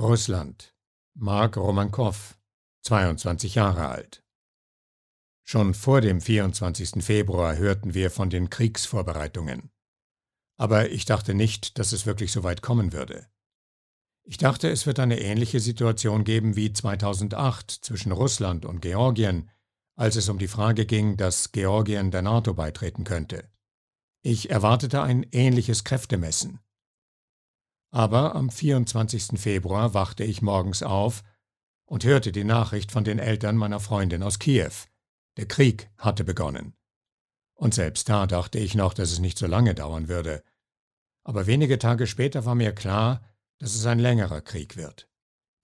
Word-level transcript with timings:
Russland. 0.00 0.74
Mark 1.14 1.58
Romankow, 1.58 2.38
22 2.84 3.56
Jahre 3.56 3.88
alt. 3.88 4.24
Schon 5.44 5.74
vor 5.74 6.00
dem 6.00 6.22
24. 6.22 7.04
Februar 7.04 7.58
hörten 7.58 7.92
wir 7.92 8.10
von 8.10 8.30
den 8.30 8.48
Kriegsvorbereitungen. 8.48 9.70
Aber 10.56 10.90
ich 10.90 11.04
dachte 11.04 11.34
nicht, 11.34 11.78
dass 11.78 11.92
es 11.92 12.06
wirklich 12.06 12.32
so 12.32 12.42
weit 12.44 12.62
kommen 12.62 12.94
würde. 12.94 13.26
Ich 14.24 14.38
dachte, 14.38 14.70
es 14.70 14.86
wird 14.86 14.98
eine 15.00 15.20
ähnliche 15.20 15.60
Situation 15.60 16.24
geben 16.24 16.56
wie 16.56 16.72
2008 16.72 17.70
zwischen 17.70 18.12
Russland 18.12 18.64
und 18.64 18.80
Georgien, 18.80 19.50
als 19.96 20.16
es 20.16 20.30
um 20.30 20.38
die 20.38 20.48
Frage 20.48 20.86
ging, 20.86 21.18
dass 21.18 21.52
Georgien 21.52 22.10
der 22.10 22.22
NATO 22.22 22.54
beitreten 22.54 23.04
könnte. 23.04 23.50
Ich 24.22 24.48
erwartete 24.48 25.02
ein 25.02 25.26
ähnliches 25.30 25.84
Kräftemessen. 25.84 26.60
Aber 27.90 28.34
am 28.34 28.50
24. 28.50 29.40
Februar 29.40 29.94
wachte 29.94 30.24
ich 30.24 30.42
morgens 30.42 30.82
auf 30.82 31.22
und 31.86 32.04
hörte 32.04 32.30
die 32.30 32.44
Nachricht 32.44 32.92
von 32.92 33.04
den 33.04 33.18
Eltern 33.18 33.56
meiner 33.56 33.80
Freundin 33.80 34.22
aus 34.22 34.38
Kiew. 34.38 34.72
Der 35.36 35.46
Krieg 35.46 35.90
hatte 35.98 36.24
begonnen. 36.24 36.74
Und 37.54 37.74
selbst 37.74 38.08
da 38.08 38.26
dachte 38.26 38.58
ich 38.58 38.74
noch, 38.74 38.94
dass 38.94 39.10
es 39.10 39.18
nicht 39.18 39.38
so 39.38 39.46
lange 39.46 39.74
dauern 39.74 40.08
würde. 40.08 40.44
Aber 41.24 41.46
wenige 41.46 41.78
Tage 41.78 42.06
später 42.06 42.44
war 42.44 42.54
mir 42.54 42.72
klar, 42.72 43.22
dass 43.58 43.74
es 43.74 43.84
ein 43.86 43.98
längerer 43.98 44.40
Krieg 44.40 44.76
wird. 44.76 45.08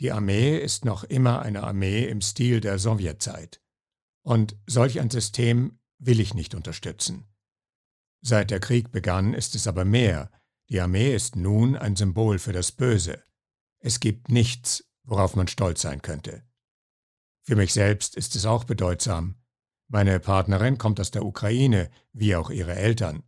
Die 0.00 0.12
Armee 0.12 0.58
ist 0.58 0.84
noch 0.84 1.04
immer 1.04 1.40
eine 1.40 1.62
Armee 1.62 2.04
im 2.04 2.20
Stil 2.20 2.60
der 2.60 2.78
Sowjetzeit. 2.78 3.62
Und 4.22 4.56
solch 4.66 5.00
ein 5.00 5.10
System 5.10 5.78
will 5.98 6.20
ich 6.20 6.34
nicht 6.34 6.54
unterstützen. 6.54 7.26
Seit 8.20 8.50
der 8.50 8.60
Krieg 8.60 8.90
begann, 8.90 9.32
ist 9.32 9.54
es 9.54 9.66
aber 9.66 9.84
mehr. 9.84 10.30
Die 10.68 10.80
Armee 10.80 11.14
ist 11.14 11.36
nun 11.36 11.76
ein 11.76 11.94
Symbol 11.94 12.38
für 12.38 12.52
das 12.52 12.72
Böse. 12.72 13.22
Es 13.78 14.00
gibt 14.00 14.30
nichts, 14.30 14.84
worauf 15.04 15.36
man 15.36 15.46
stolz 15.46 15.82
sein 15.82 16.02
könnte. 16.02 16.42
Für 17.42 17.54
mich 17.54 17.72
selbst 17.72 18.16
ist 18.16 18.34
es 18.34 18.46
auch 18.46 18.64
bedeutsam. 18.64 19.36
Meine 19.88 20.18
Partnerin 20.18 20.78
kommt 20.78 20.98
aus 20.98 21.12
der 21.12 21.24
Ukraine, 21.24 21.90
wie 22.12 22.34
auch 22.34 22.50
ihre 22.50 22.74
Eltern. 22.74 23.22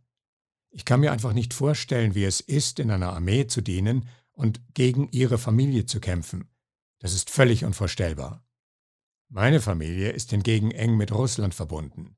Ich 0.71 0.83
kann 0.83 0.99
mir 0.99 1.13
einfach 1.13 1.31
nicht 1.31 1.53
vorstellen, 1.53 2.15
wie 2.15 2.25
es 2.25 2.41
ist, 2.41 2.79
in 2.79 2.91
einer 2.91 3.13
Armee 3.13 3.47
zu 3.47 3.61
dienen 3.61 4.09
und 4.33 4.61
gegen 4.73 5.07
ihre 5.09 5.37
Familie 5.37 5.85
zu 5.85 6.01
kämpfen. 6.01 6.49
Das 6.99 7.13
ist 7.13 7.29
völlig 7.29 7.63
unvorstellbar. 7.63 8.45
Meine 9.29 9.61
Familie 9.61 10.11
ist 10.11 10.31
hingegen 10.31 10.71
eng 10.71 10.97
mit 10.97 11.13
Russland 11.13 11.55
verbunden. 11.55 12.17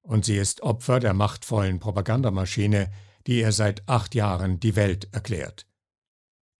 Und 0.00 0.24
sie 0.24 0.36
ist 0.36 0.62
Opfer 0.62 1.00
der 1.00 1.12
machtvollen 1.12 1.80
Propagandamaschine, 1.80 2.90
die 3.26 3.40
ihr 3.40 3.52
seit 3.52 3.88
acht 3.88 4.14
Jahren 4.14 4.60
die 4.60 4.76
Welt 4.76 5.08
erklärt. 5.12 5.66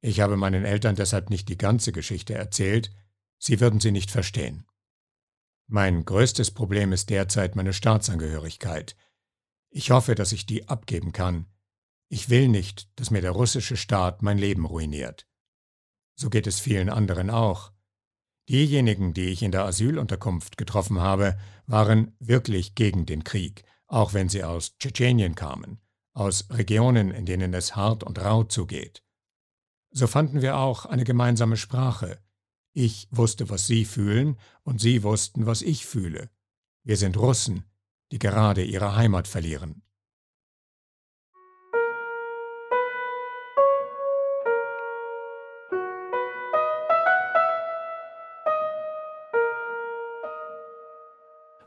Ich 0.01 0.21
habe 0.21 0.37
meinen 0.37 0.65
Eltern 0.65 0.97
deshalb 0.97 1.31
nicht 1.31 1.49
die 1.49 1.59
ganze 1.59 1.93
Geschichte 1.93 2.35
erzählt, 2.35 2.91
sie 3.39 3.61
würden 3.61 3.81
sie 3.81 3.93
nicht 3.93 4.11
verstehen. 4.11 4.67
Mein 5.69 6.05
größtes 6.05 6.53
Problem 6.53 6.93
ist 6.93 7.11
derzeit 7.11 7.57
meine 7.57 7.73
Staatsangehörigkeit. 7.73 8.97
Ich 9.71 9.91
hoffe, 9.91 10.15
dass 10.15 10.33
ich 10.33 10.47
die 10.47 10.69
abgeben 10.69 11.13
kann. 11.13 11.47
Ich 12.09 12.31
will 12.31 12.49
nicht, 12.49 12.89
dass 12.99 13.11
mir 13.11 13.21
der 13.21 13.33
russische 13.33 13.77
Staat 13.77 14.23
mein 14.23 14.39
Leben 14.39 14.65
ruiniert. 14.65 15.27
So 16.15 16.31
geht 16.31 16.47
es 16.47 16.61
vielen 16.61 16.89
anderen 16.89 17.31
auch. 17.31 17.73
Diejenigen, 18.49 19.13
die 19.13 19.31
ich 19.31 19.43
in 19.43 19.51
der 19.51 19.65
Asylunterkunft 19.65 20.57
getroffen 20.57 21.01
habe, 21.01 21.37
waren 21.67 22.15
wirklich 22.21 22.77
gegen 22.77 23.05
den 23.05 23.25
Krieg, 23.25 23.65
auch 23.89 24.15
wenn 24.15 24.29
sie 24.29 24.45
aus 24.45 24.79
Tschetschenien 24.79 25.35
kamen, 25.35 25.81
aus 26.17 26.47
Regionen, 26.51 27.11
in 27.11 27.27
denen 27.27 27.53
es 27.53 27.77
hart 27.77 28.03
und 28.03 28.19
rau 28.19 28.43
zugeht. 28.45 29.03
So 29.91 30.07
fanden 30.07 30.41
wir 30.41 30.57
auch 30.57 30.87
eine 30.87 31.05
gemeinsame 31.05 31.59
Sprache. 31.59 32.19
Ich 32.73 33.07
wusste, 33.11 33.51
was 33.51 33.67
sie 33.67 33.85
fühlen, 33.85 34.39
und 34.63 34.81
sie 34.81 35.03
wussten, 35.03 35.47
was 35.47 35.63
ich 35.63 35.87
fühle. 35.87 36.31
Wir 36.83 36.97
sind 36.97 37.17
Russen, 37.19 37.65
die 38.13 38.19
gerade 38.19 38.65
ihre 38.65 38.97
Heimat 38.97 39.29
verlieren. 39.29 39.83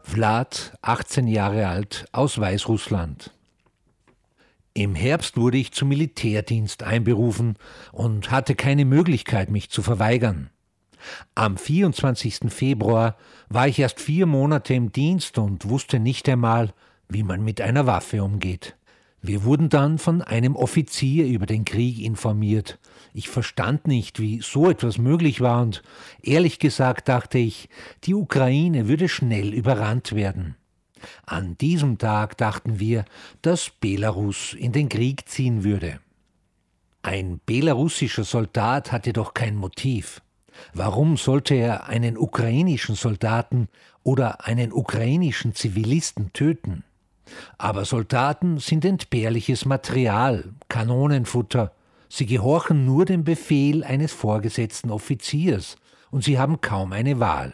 Vlad, 0.02 0.74
18 0.82 1.28
Jahre 1.28 1.68
alt, 1.68 2.08
aus 2.12 2.40
Weißrussland. 2.40 3.32
Im 4.80 4.96
Herbst 4.96 5.36
wurde 5.36 5.58
ich 5.58 5.74
zum 5.74 5.90
Militärdienst 5.90 6.84
einberufen 6.84 7.58
und 7.92 8.32
hatte 8.32 8.56
keine 8.56 8.86
Möglichkeit, 8.86 9.52
mich 9.52 9.70
zu 9.70 9.82
verweigern. 9.82 10.52
Am 11.36 11.58
24. 11.58 12.40
Februar 12.48 13.18
war 13.50 13.68
ich 13.68 13.80
erst 13.80 14.00
vier 14.00 14.26
Monate 14.26 14.74
im 14.74 14.94
Dienst 14.94 15.38
und 15.38 15.68
wusste 15.68 16.00
nicht 16.00 16.30
einmal, 16.30 16.74
wie 17.10 17.24
man 17.24 17.44
mit 17.44 17.60
einer 17.60 17.88
Waffe 17.88 18.24
umgeht. 18.24 18.78
Wir 19.22 19.44
wurden 19.44 19.68
dann 19.68 19.98
von 19.98 20.22
einem 20.22 20.56
Offizier 20.56 21.26
über 21.26 21.46
den 21.46 21.66
Krieg 21.66 22.00
informiert 22.00 22.80
ich 23.14 23.30
verstand 23.30 23.88
nicht, 23.88 24.20
wie 24.20 24.42
so 24.42 24.70
etwas 24.70 24.98
möglich 24.98 25.42
war 25.42 25.62
und 25.62 25.82
ehrlich 26.22 26.60
gesagt 26.60 27.10
dachte 27.10 27.38
ich, 27.38 27.70
die 28.04 28.14
Ukraine 28.14 28.88
würde 28.88 29.10
schnell 29.10 29.54
überrannt 29.54 30.14
werden. 30.14 30.56
An 31.26 31.58
diesem 31.58 31.98
Tag 31.98 32.38
dachten 32.38 32.80
wir, 32.80 33.06
dass 33.42 33.70
Belarus 33.70 34.54
in 34.54 34.72
den 34.72 34.90
Krieg 34.90 35.28
ziehen 35.28 35.64
würde. 35.64 36.00
Ein 37.02 37.40
belarussischer 37.46 38.24
Soldat 38.24 38.92
hatte 38.92 39.14
doch 39.14 39.34
kein 39.34 39.56
Motiv. 39.56 40.22
Warum 40.74 41.16
sollte 41.16 41.56
er 41.56 41.88
einen 41.88 42.18
ukrainischen 42.18 42.96
Soldaten 42.96 43.70
oder 44.04 44.46
einen 44.46 44.74
ukrainischen 44.74 45.56
Zivilisten 45.56 46.34
töten? 46.34 46.84
Aber 47.58 47.86
Soldaten 47.86 48.58
sind 48.58 48.84
entbehrliches 48.84 49.66
Material, 49.66 50.52
Kanonenfutter, 50.68 51.72
Sie 52.12 52.26
gehorchen 52.26 52.86
nur 52.86 53.06
dem 53.06 53.24
Befehl 53.24 53.84
eines 53.84 54.12
vorgesetzten 54.12 54.90
Offiziers 54.90 55.78
und 56.10 56.24
sie 56.24 56.40
haben 56.40 56.60
kaum 56.60 56.92
eine 56.92 57.20
Wahl. 57.20 57.54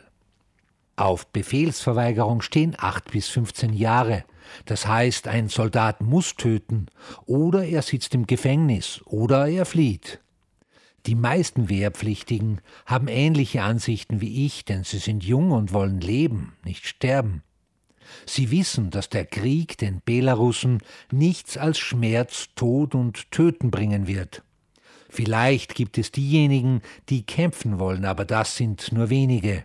Auf 0.97 1.27
Befehlsverweigerung 1.27 2.41
stehen 2.41 2.75
acht 2.77 3.11
bis 3.11 3.27
15 3.27 3.73
Jahre. 3.73 4.23
Das 4.65 4.87
heißt, 4.87 5.27
ein 5.27 5.49
Soldat 5.49 6.01
muss 6.01 6.35
töten, 6.35 6.85
oder 7.25 7.65
er 7.65 7.81
sitzt 7.81 8.15
im 8.15 8.27
Gefängnis, 8.27 9.01
oder 9.05 9.47
er 9.47 9.65
flieht. 9.65 10.21
Die 11.05 11.15
meisten 11.15 11.69
Wehrpflichtigen 11.69 12.61
haben 12.85 13.07
ähnliche 13.07 13.63
Ansichten 13.63 14.21
wie 14.21 14.45
ich, 14.45 14.63
denn 14.65 14.83
sie 14.83 14.97
sind 14.97 15.23
jung 15.23 15.51
und 15.51 15.73
wollen 15.73 15.99
leben, 15.99 16.53
nicht 16.63 16.87
sterben. 16.87 17.43
Sie 18.25 18.49
wissen, 18.49 18.89
dass 18.89 19.09
der 19.09 19.25
Krieg 19.25 19.77
den 19.77 20.01
Belarussen 20.03 20.81
nichts 21.11 21.57
als 21.57 21.77
Schmerz, 21.77 22.47
Tod 22.55 22.95
und 22.95 23.31
Töten 23.31 23.69
bringen 23.69 24.07
wird. 24.07 24.43
Vielleicht 25.09 25.75
gibt 25.75 25.97
es 25.97 26.11
diejenigen, 26.11 26.81
die 27.09 27.23
kämpfen 27.23 27.79
wollen, 27.79 28.05
aber 28.05 28.25
das 28.25 28.55
sind 28.55 28.91
nur 28.91 29.09
wenige. 29.09 29.63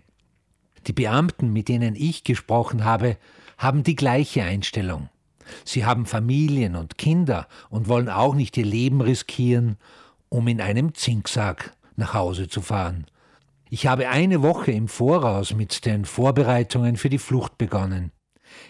Die 0.86 0.92
Beamten, 0.92 1.52
mit 1.52 1.68
denen 1.68 1.94
ich 1.94 2.24
gesprochen 2.24 2.84
habe, 2.84 3.16
haben 3.58 3.82
die 3.82 3.96
gleiche 3.96 4.42
Einstellung. 4.42 5.08
Sie 5.64 5.84
haben 5.84 6.06
Familien 6.06 6.76
und 6.76 6.98
Kinder 6.98 7.46
und 7.68 7.88
wollen 7.88 8.08
auch 8.08 8.34
nicht 8.34 8.56
ihr 8.56 8.64
Leben 8.64 9.00
riskieren, 9.00 9.76
um 10.28 10.48
in 10.48 10.60
einem 10.60 10.94
Zinksack 10.94 11.74
nach 11.96 12.14
Hause 12.14 12.48
zu 12.48 12.62
fahren. 12.62 13.06
Ich 13.68 13.86
habe 13.86 14.08
eine 14.08 14.42
Woche 14.42 14.72
im 14.72 14.88
Voraus 14.88 15.54
mit 15.54 15.84
den 15.86 16.04
Vorbereitungen 16.04 16.96
für 16.96 17.08
die 17.08 17.18
Flucht 17.18 17.58
begonnen. 17.58 18.12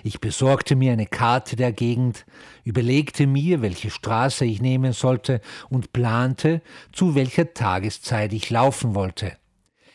Ich 0.02 0.20
besorgte 0.20 0.76
mir 0.76 0.92
eine 0.92 1.06
Karte 1.06 1.56
der 1.56 1.72
Gegend, 1.72 2.26
überlegte 2.64 3.26
mir, 3.26 3.62
welche 3.62 3.90
Straße 3.90 4.44
ich 4.44 4.60
nehmen 4.60 4.92
sollte 4.92 5.40
und 5.70 5.92
plante, 5.92 6.60
zu 6.92 7.14
welcher 7.14 7.54
Tageszeit 7.54 8.32
ich 8.34 8.50
laufen 8.50 8.94
wollte. 8.94 9.39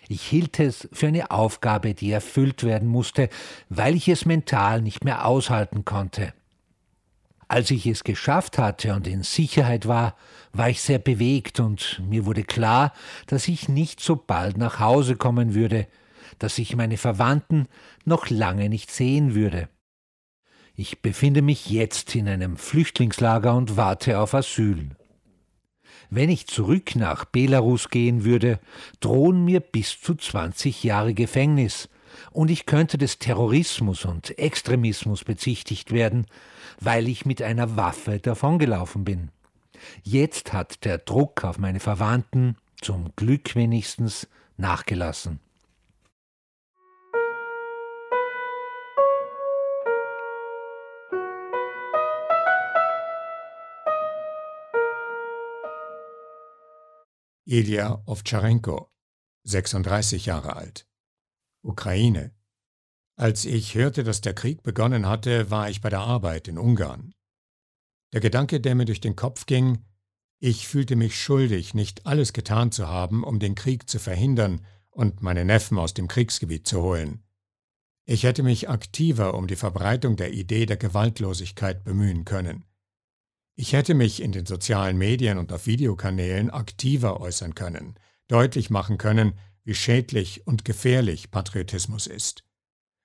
Ich 0.07 0.21
hielt 0.21 0.59
es 0.59 0.87
für 0.91 1.07
eine 1.07 1.31
Aufgabe, 1.31 1.93
die 1.93 2.11
erfüllt 2.11 2.63
werden 2.63 2.87
musste, 2.87 3.29
weil 3.69 3.95
ich 3.95 4.07
es 4.07 4.25
mental 4.25 4.81
nicht 4.81 5.03
mehr 5.03 5.25
aushalten 5.25 5.85
konnte. 5.85 6.33
Als 7.47 7.69
ich 7.71 7.85
es 7.85 8.03
geschafft 8.03 8.57
hatte 8.57 8.93
und 8.95 9.07
in 9.07 9.23
Sicherheit 9.23 9.87
war, 9.87 10.15
war 10.53 10.69
ich 10.69 10.81
sehr 10.81 10.99
bewegt 10.99 11.59
und 11.59 12.01
mir 12.07 12.25
wurde 12.25 12.43
klar, 12.43 12.91
dass 13.27 13.47
ich 13.47 13.69
nicht 13.69 13.99
so 13.99 14.15
bald 14.15 14.57
nach 14.57 14.79
Hause 14.79 15.15
kommen 15.15 15.53
würde, 15.53 15.87
dass 16.39 16.57
ich 16.57 16.75
meine 16.75 16.97
Verwandten 16.97 17.67
noch 18.03 18.29
lange 18.29 18.69
nicht 18.69 18.91
sehen 18.91 19.35
würde. 19.35 19.69
Ich 20.75 21.01
befinde 21.01 21.41
mich 21.41 21.69
jetzt 21.69 22.15
in 22.15 22.27
einem 22.27 22.57
Flüchtlingslager 22.57 23.55
und 23.55 23.77
warte 23.77 24.19
auf 24.19 24.33
Asyl. 24.33 24.89
Wenn 26.09 26.29
ich 26.29 26.47
zurück 26.47 26.95
nach 26.95 27.25
Belarus 27.25 27.89
gehen 27.89 28.23
würde, 28.23 28.59
drohen 28.99 29.43
mir 29.43 29.59
bis 29.59 29.99
zu 29.99 30.15
20 30.15 30.83
Jahre 30.83 31.13
Gefängnis, 31.13 31.89
und 32.31 32.49
ich 32.49 32.65
könnte 32.65 32.97
des 32.97 33.19
Terrorismus 33.19 34.05
und 34.05 34.37
Extremismus 34.39 35.23
bezichtigt 35.23 35.91
werden, 35.91 36.27
weil 36.79 37.07
ich 37.07 37.25
mit 37.25 37.41
einer 37.41 37.75
Waffe 37.75 38.19
davongelaufen 38.19 39.03
bin. 39.03 39.29
Jetzt 40.03 40.53
hat 40.53 40.85
der 40.85 40.97
Druck 40.97 41.43
auf 41.43 41.57
meine 41.57 41.79
Verwandten 41.79 42.55
zum 42.81 43.11
Glück 43.15 43.55
wenigstens 43.55 44.27
nachgelassen. 44.57 45.39
Ilya 57.47 58.01
Ovtcharenko, 58.07 58.89
36 59.43 60.25
Jahre 60.25 60.55
alt. 60.55 60.87
Ukraine. 61.61 62.31
Als 63.17 63.45
ich 63.45 63.75
hörte, 63.75 64.03
dass 64.03 64.21
der 64.21 64.33
Krieg 64.33 64.63
begonnen 64.63 65.05
hatte, 65.05 65.51
war 65.51 65.69
ich 65.69 65.79
bei 65.79 65.91
der 65.91 65.99
Arbeit 65.99 66.47
in 66.47 66.57
Ungarn. 66.57 67.13
Der 68.13 68.19
Gedanke, 68.19 68.59
der 68.59 68.73
mir 68.73 68.85
durch 68.85 68.99
den 68.99 69.15
Kopf 69.15 69.45
ging, 69.45 69.85
ich 70.39 70.67
fühlte 70.67 70.95
mich 70.95 71.21
schuldig, 71.21 71.75
nicht 71.75 72.07
alles 72.07 72.33
getan 72.33 72.71
zu 72.71 72.87
haben, 72.87 73.23
um 73.23 73.37
den 73.37 73.53
Krieg 73.53 73.87
zu 73.87 73.99
verhindern 73.99 74.65
und 74.89 75.21
meine 75.21 75.45
Neffen 75.45 75.77
aus 75.77 75.93
dem 75.93 76.07
Kriegsgebiet 76.07 76.65
zu 76.65 76.81
holen. 76.81 77.23
Ich 78.05 78.23
hätte 78.23 78.41
mich 78.41 78.69
aktiver 78.69 79.35
um 79.35 79.45
die 79.45 79.55
Verbreitung 79.55 80.15
der 80.15 80.33
Idee 80.33 80.65
der 80.65 80.77
Gewaltlosigkeit 80.77 81.83
bemühen 81.83 82.25
können. 82.25 82.65
Ich 83.57 83.71
hätte 83.71 83.93
mich 83.93 84.21
in 84.21 84.33
den 84.33 84.45
sozialen 84.45 84.97
Medien 84.97 85.37
und 85.37 85.53
auf 85.53 85.65
Videokanälen 85.65 86.49
aktiver 86.49 87.21
äußern 87.21 87.55
können, 87.55 87.95
deutlich 88.27 88.69
machen 88.69 88.97
können, 88.97 89.39
wie 89.63 89.73
schädlich 89.73 90.45
und 90.45 90.65
gefährlich 90.65 91.31
Patriotismus 91.31 92.05
ist. 92.05 92.43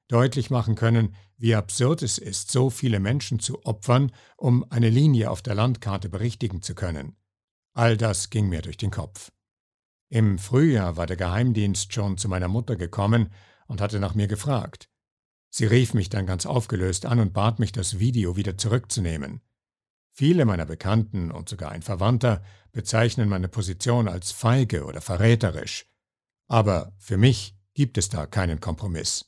Deutlich 0.08 0.50
machen 0.50 0.75
können, 0.75 1.14
wie 1.37 1.55
absurd 1.55 2.02
es 2.02 2.19
ist, 2.19 2.50
so 2.50 2.69
viele 2.69 2.99
Menschen 2.99 3.38
zu 3.38 3.64
opfern, 3.64 4.11
um 4.37 4.69
eine 4.70 4.91
Linie 4.91 5.31
auf 5.31 5.41
der 5.41 5.55
Landkarte 5.55 6.08
berichtigen 6.08 6.62
zu 6.62 6.75
können. 6.75 7.17
All 7.73 7.96
das 7.96 8.29
ging 8.29 8.49
mir 8.49 8.61
durch 8.61 8.76
den 8.76 8.91
Kopf. 8.91 9.31
Im 10.08 10.41
Frühjahr 10.41 10.96
war 10.96 11.06
der 11.06 11.17
Geheimdienst 11.17 11.94
schon 11.94 12.19
zu 12.19 12.29
meiner 12.29 12.49
Mutter 12.49 12.75
gekommen 12.75 13.32
und 13.69 13.81
hatte 13.81 14.00
nach 14.00 14.17
mir 14.17 14.26
gefragt. 14.26 14.88
Sie 15.49 15.67
rief 15.67 15.94
mich 15.94 16.08
dann 16.08 16.26
ganz 16.26 16.44
aufgelöst 16.44 17.06
an 17.06 17.20
und 17.20 17.32
bat 17.32 17.61
mich, 17.61 17.70
das 17.70 18.00
Video 18.00 18.37
wieder 18.37 18.58
zurückzunehmen. 18.58 19.41
Viele 20.20 20.44
meiner 20.44 20.67
Bekannten 20.67 21.31
und 21.31 21.49
sogar 21.49 21.72
ein 21.72 21.81
Verwandter 21.81 22.43
bezeichnen 22.72 23.26
meine 23.31 23.49
Position 23.49 24.06
als 24.06 24.32
feige 24.32 24.84
oder 24.84 25.00
verräterisch. 25.00 25.87
Aber 26.46 26.93
für 26.99 27.17
mich 27.17 27.56
gibt 27.72 27.96
es 27.96 28.11
da 28.11 28.26
keinen 28.26 28.61
Kompromiss. 28.61 29.25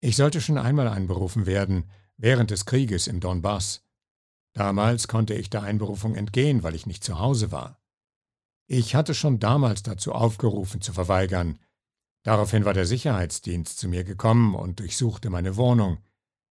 Ich 0.00 0.16
sollte 0.16 0.40
schon 0.40 0.56
einmal 0.56 0.88
einberufen 0.88 1.44
werden, 1.44 1.90
während 2.16 2.52
des 2.52 2.64
Krieges 2.64 3.06
im 3.06 3.20
Donbass. 3.20 3.82
Damals 4.54 5.08
konnte 5.08 5.34
ich 5.34 5.50
der 5.50 5.62
Einberufung 5.62 6.14
entgehen, 6.14 6.62
weil 6.62 6.74
ich 6.74 6.86
nicht 6.86 7.04
zu 7.04 7.18
Hause 7.18 7.52
war. 7.52 7.82
Ich 8.66 8.94
hatte 8.94 9.12
schon 9.12 9.40
damals 9.40 9.82
dazu 9.82 10.12
aufgerufen, 10.12 10.80
zu 10.80 10.94
verweigern. 10.94 11.58
Daraufhin 12.22 12.64
war 12.64 12.72
der 12.72 12.86
Sicherheitsdienst 12.86 13.78
zu 13.78 13.88
mir 13.88 14.04
gekommen 14.04 14.54
und 14.54 14.80
durchsuchte 14.80 15.28
meine 15.28 15.56
Wohnung. 15.56 15.98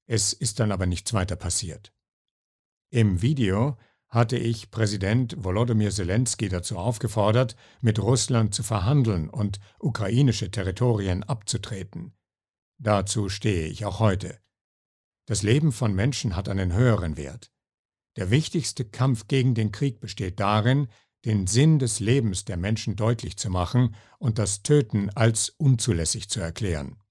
Es 0.07 0.35
ist 0.35 0.61
dann 0.61 0.71
aber 0.71 0.85
nichts 0.85 1.15
weiter 1.15 1.37
passiert. 1.37 1.95
Im 2.93 3.23
Video 3.23 3.79
hatte 4.11 4.37
ich 4.37 4.71
Präsident 4.71 5.35
Volodymyr 5.43 5.91
Zelensky 5.91 6.51
dazu 6.51 6.77
aufgefordert, 6.77 7.57
mit 7.81 7.99
Russland 7.99 8.55
zu 8.55 8.63
verhandeln 8.63 9.31
und 9.31 9.61
ukrainische 9.79 10.51
Territorien 10.51 11.23
abzutreten. 11.23 12.13
Dazu 12.77 13.31
stehe 13.31 13.67
ich 13.67 13.87
auch 13.87 13.99
heute. 13.99 14.39
Das 15.25 15.43
Leben 15.43 15.73
von 15.73 15.95
Menschen 15.95 16.37
hat 16.37 16.51
einen 16.51 16.75
höheren 16.75 17.17
Wert. 17.17 17.51
Der 18.17 18.31
wichtigste 18.31 18.85
Kampf 18.85 19.27
gegen 19.27 19.55
den 19.55 19.73
Krieg 19.73 19.99
besteht 19.99 20.39
darin, 20.39 20.89
den 21.25 21.47
Sinn 21.47 21.79
des 21.79 21.99
Lebens 21.99 22.45
der 22.45 22.59
Menschen 22.59 22.95
deutlich 22.95 23.39
zu 23.39 23.49
machen 23.49 23.95
und 24.19 24.39
das 24.39 24.63
Töten 24.63 25.09
als 25.15 25.49
unzulässig 25.49 26.29
zu 26.29 26.41
erklären. 26.41 27.02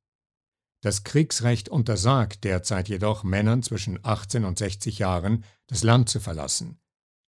Das 0.82 1.04
Kriegsrecht 1.04 1.70
untersagt 1.70 2.44
derzeit 2.44 2.90
jedoch 2.90 3.24
Männern 3.24 3.62
zwischen 3.62 4.00
18 4.04 4.46
und 4.46 4.58
60 4.58 5.00
Jahren, 5.00 5.44
das 5.68 5.84
Land 5.84 6.10
zu 6.10 6.20
verlassen. 6.20 6.80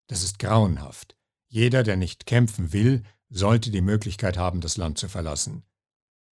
Das 0.07 0.23
ist 0.23 0.38
grauenhaft. 0.39 1.17
Jeder, 1.47 1.83
der 1.83 1.95
nicht 1.95 2.25
kämpfen 2.25 2.73
will, 2.73 3.03
sollte 3.29 3.71
die 3.71 3.81
Möglichkeit 3.81 4.38
haben, 4.38 4.59
das 4.59 4.75
Land 4.75 4.97
zu 4.97 5.07
verlassen. 5.07 5.63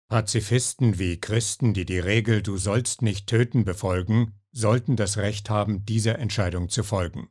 Pazifisten 0.08 0.98
wie 0.98 1.20
Christen, 1.20 1.72
die 1.72 1.86
die 1.86 1.98
Regel 1.98 2.42
Du 2.42 2.56
sollst 2.56 3.02
nicht 3.02 3.28
töten 3.28 3.64
befolgen, 3.64 4.34
sollten 4.52 4.96
das 4.96 5.16
Recht 5.16 5.50
haben, 5.50 5.84
dieser 5.84 6.18
Entscheidung 6.18 6.68
zu 6.68 6.82
folgen. 6.82 7.28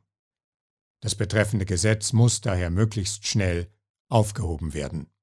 Das 1.00 1.14
betreffende 1.14 1.66
Gesetz 1.66 2.12
muss 2.12 2.40
daher 2.40 2.70
möglichst 2.70 3.26
schnell 3.26 3.70
aufgehoben 4.08 4.74
werden. 4.74 5.13